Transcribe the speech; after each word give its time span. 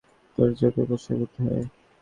তোর 0.37 0.49
চোখের 0.59 0.85
প্রশংসা 0.89 1.13
করতে 1.19 1.39
হয়। 1.45 1.63